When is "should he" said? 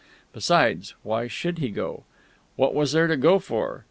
1.27-1.69